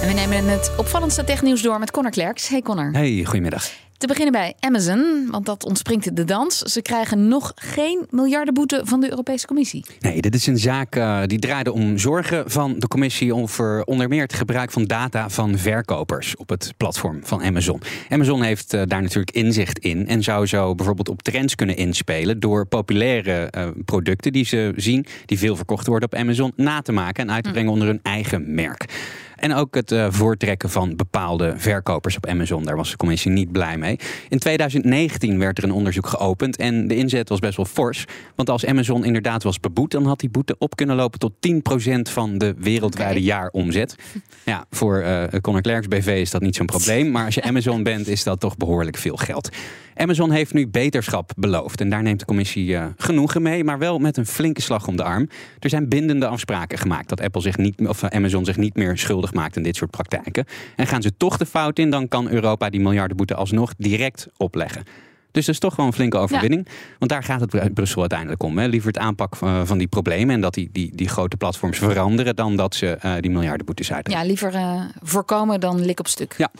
[0.00, 2.48] En we nemen het opvallendste technieuws door met Connor Klerks.
[2.48, 2.90] Hey Connor.
[2.92, 3.70] Hey, goedemiddag.
[3.98, 6.58] Te beginnen bij Amazon, want dat ontspringt de dans.
[6.58, 9.84] Ze krijgen nog geen miljardenboete van de Europese Commissie.
[10.00, 14.08] Nee, dit is een zaak uh, die draaide om zorgen van de commissie over onder
[14.08, 17.82] meer het gebruik van data van verkopers op het platform van Amazon.
[18.08, 22.40] Amazon heeft uh, daar natuurlijk inzicht in en zou zo bijvoorbeeld op trends kunnen inspelen
[22.40, 26.92] door populaire uh, producten die ze zien, die veel verkocht worden op Amazon, na te
[26.92, 28.84] maken en uit te brengen onder hun eigen merk.
[29.40, 32.64] En ook het uh, voortrekken van bepaalde verkopers op Amazon.
[32.64, 33.98] Daar was de commissie niet blij mee.
[34.28, 38.04] In 2019 werd er een onderzoek geopend en de inzet was best wel fors.
[38.34, 42.12] Want als Amazon inderdaad was beboet, dan had die boete op kunnen lopen tot 10%
[42.12, 43.24] van de wereldwijde okay.
[43.24, 43.96] jaaromzet.
[44.44, 47.10] Ja, voor uh, Conor Clerks BV is dat niet zo'n probleem.
[47.10, 49.48] Maar als je Amazon bent, is dat toch behoorlijk veel geld.
[50.00, 51.80] Amazon heeft nu beterschap beloofd.
[51.80, 54.96] En daar neemt de commissie uh, genoegen mee, maar wel met een flinke slag om
[54.96, 55.28] de arm.
[55.58, 59.29] Er zijn bindende afspraken gemaakt dat Apple zich niet, of Amazon zich niet meer schuldig
[59.32, 60.44] maakt in dit soort praktijken.
[60.76, 64.84] En gaan ze toch de fout in, dan kan Europa die miljardenboete alsnog direct opleggen.
[65.32, 66.66] Dus dat is toch wel een flinke overwinning.
[66.66, 66.72] Ja.
[66.98, 68.58] Want daar gaat het Brussel uiteindelijk om.
[68.58, 68.66] Hè.
[68.66, 72.36] Liever het aanpak van die problemen en dat die, die, die grote platforms veranderen...
[72.36, 74.20] dan dat ze uh, die miljardenboetes uitdelen.
[74.20, 76.34] Ja, liever uh, voorkomen dan lik op stuk.
[76.38, 76.50] Ja.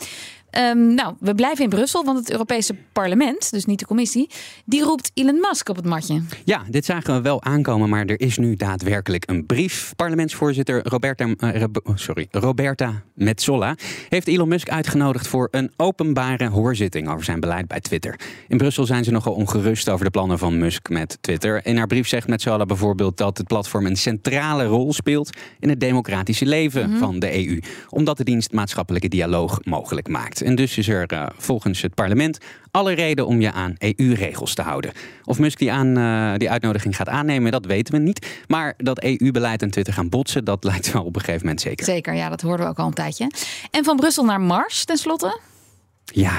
[0.58, 4.30] Um, nou, we blijven in Brussel, want het Europese parlement, dus niet de commissie,
[4.64, 6.22] die roept Elon Musk op het matje.
[6.44, 9.92] Ja, dit zagen we wel aankomen, maar er is nu daadwerkelijk een brief.
[9.96, 13.74] Parlementsvoorzitter Roberta, uh, sorry, Roberta Metsola
[14.08, 18.20] heeft Elon Musk uitgenodigd voor een openbare hoorzitting over zijn beleid bij Twitter.
[18.48, 21.66] In Brussel zijn ze nogal ongerust over de plannen van Musk met Twitter.
[21.66, 25.80] In haar brief zegt Metsola bijvoorbeeld dat het platform een centrale rol speelt in het
[25.80, 26.98] democratische leven mm -hmm.
[26.98, 30.39] van de EU, omdat de dienst maatschappelijke dialoog mogelijk maakt.
[30.42, 32.38] En dus is er uh, volgens het parlement
[32.70, 34.92] alle reden om je aan EU-regels te houden.
[35.24, 38.26] Of Musk die, aan, uh, die uitnodiging gaat aannemen, dat weten we niet.
[38.46, 41.84] Maar dat EU-beleid en Twitter gaan botsen, dat lijkt wel op een gegeven moment zeker.
[41.84, 43.30] Zeker, ja, dat hoorden we ook al een tijdje.
[43.70, 45.40] En van Brussel naar Mars, tenslotte?
[46.12, 46.38] Ja,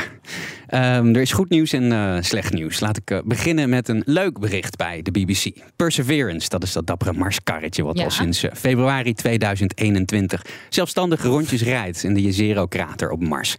[0.97, 2.79] um, er is goed nieuws en uh, slecht nieuws.
[2.79, 5.45] Laat ik uh, beginnen met een leuk bericht bij de BBC.
[5.75, 8.03] Perseverance, dat is dat dappere Marskarretje wat ja.
[8.03, 13.55] al sinds uh, februari 2021 zelfstandig rondjes rijdt in de Jezero-krater op Mars.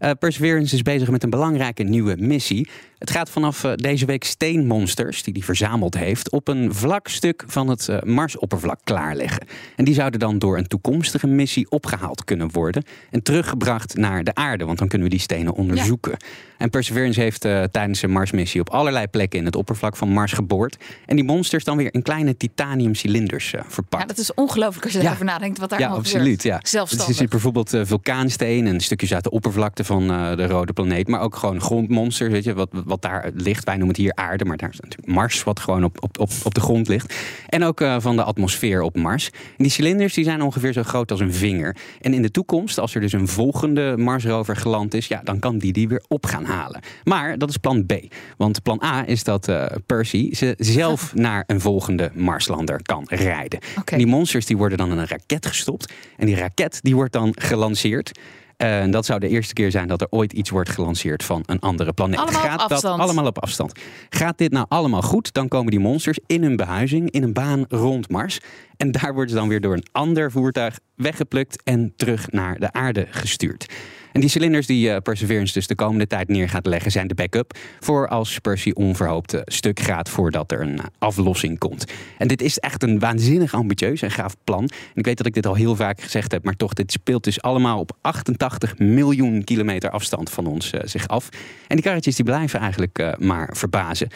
[0.00, 2.68] Uh, Perseverance is bezig met een belangrijke nieuwe missie.
[2.98, 7.44] Het gaat vanaf uh, deze week steenmonsters, die hij verzameld heeft, op een vlak stuk
[7.46, 9.46] van het uh, Marsoppervlak klaarleggen.
[9.76, 14.34] En die zouden dan door een toekomstige missie opgehaald kunnen worden en teruggebracht naar de
[14.34, 16.14] aarde, want dan kunnen we die stenen onderzoeken.
[16.18, 16.26] Ja.
[16.58, 20.32] En Perseverance heeft uh, tijdens een Marsmissie op allerlei plekken in het oppervlak van Mars
[20.32, 20.76] geboord.
[21.06, 24.02] En die monsters dan weer in kleine titanium cilinders verpakt.
[24.02, 25.04] Ja, dat is ongelooflijk als je ja.
[25.04, 26.62] erover nadenkt wat daar ja, allemaal absoluut, gebeurt.
[26.62, 27.16] Ja, Zelfstandig.
[27.16, 30.06] Dus bijvoorbeeld vulkaansteen en stukjes uit de oppervlakte van
[30.36, 33.64] de rode planeet, maar ook gewoon grondmonsters, weet je, wat, wat daar ligt.
[33.64, 36.30] Wij noemen het hier aarde, maar daar is natuurlijk Mars, wat gewoon op, op, op,
[36.42, 37.14] op de grond ligt.
[37.48, 39.30] En ook uh, van de atmosfeer op Mars.
[39.32, 41.76] En die cilinders die zijn ongeveer zo groot als een vinger.
[42.00, 45.58] En in de toekomst, als er dus een volgende Marsrover geland is, ja, dan kan
[45.58, 46.80] die die weer op gaan halen.
[47.04, 47.92] Maar dat is plan B.
[48.36, 53.58] Want plan A is dat uh, Percy ze zelf naar een volgende Marslander kan rijden.
[53.70, 53.84] Okay.
[53.84, 55.92] En die monsters die worden dan in een raket gestopt.
[56.16, 58.18] En die raket die wordt dan gelanceerd.
[58.56, 61.60] En dat zou de eerste keer zijn dat er ooit iets wordt gelanceerd van een
[61.60, 62.18] andere planeet.
[62.18, 62.96] Allemaal Gaat op afstand.
[62.96, 63.72] dat allemaal op afstand?
[64.08, 65.32] Gaat dit nou allemaal goed?
[65.32, 68.40] Dan komen die monsters in hun behuizing, in een baan rond Mars.
[68.76, 72.72] En daar worden ze dan weer door een ander voertuig weggeplukt en terug naar de
[72.72, 73.66] aarde gestuurd.
[74.14, 77.14] En die cilinders die uh, Perseverance dus de komende tijd neer gaat leggen, zijn de
[77.14, 81.84] backup voor als Percy onverhoopt uh, stuk gaat voordat er een uh, aflossing komt.
[82.18, 84.62] En dit is echt een waanzinnig ambitieus en gaaf plan.
[84.62, 87.24] En ik weet dat ik dit al heel vaak gezegd heb, maar toch, dit speelt
[87.24, 91.28] dus allemaal op 88 miljoen kilometer afstand van ons zich af.
[91.66, 94.08] En die karretjes die blijven eigenlijk maar verbazen.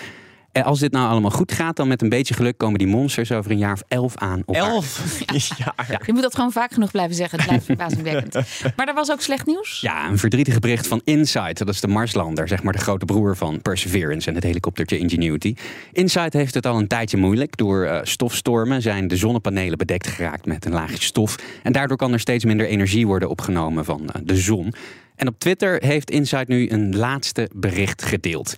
[0.59, 3.33] En als dit nou allemaal goed gaat, dan met een beetje geluk komen die monsters
[3.33, 4.43] over een jaar of elf aan.
[4.45, 5.19] Op elf
[5.59, 5.75] ja.
[5.89, 6.01] ja.
[6.07, 7.39] Je moet dat gewoon vaak genoeg blijven zeggen.
[7.39, 8.35] Het blijft verbazingwekkend.
[8.77, 9.81] Maar er was ook slecht nieuws?
[9.81, 11.59] Ja, een verdrietige bericht van Insight.
[11.59, 15.55] Dat is de Marslander, zeg maar de grote broer van Perseverance en het helikoptertje Ingenuity.
[15.93, 17.57] Insight heeft het al een tijdje moeilijk.
[17.57, 21.37] Door uh, stofstormen zijn de zonnepanelen bedekt geraakt met een laagje stof.
[21.63, 24.75] En daardoor kan er steeds minder energie worden opgenomen van uh, de zon.
[25.17, 28.57] En op Twitter heeft Insight nu een laatste bericht gedeeld.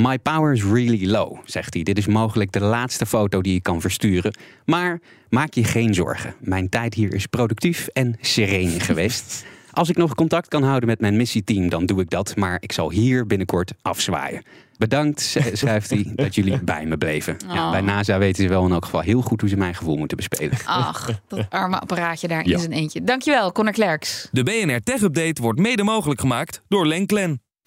[0.00, 1.82] My power is really low, zegt hij.
[1.82, 4.34] Dit is mogelijk de laatste foto die ik kan versturen.
[4.64, 6.34] Maar maak je geen zorgen.
[6.40, 9.44] Mijn tijd hier is productief en sereen geweest.
[9.72, 12.36] Als ik nog contact kan houden met mijn missieteam, dan doe ik dat.
[12.36, 14.42] Maar ik zal hier binnenkort afzwaaien.
[14.78, 15.20] Bedankt,
[15.52, 17.36] schrijft hij, dat jullie bij me bleven.
[17.48, 17.70] Ja, Oh.
[17.70, 20.16] bij NASA weten ze wel in elk geval heel goed hoe ze mijn gevoel moeten
[20.16, 20.58] bespelen.
[20.64, 22.52] Ach, dat arme apparaatje daar Ja.
[22.54, 23.04] in zijn eentje.
[23.04, 24.28] Dankjewel, Connor Klerks.
[24.32, 27.42] De BNR Tech Update wordt mede mogelijk gemaakt door Lenklen.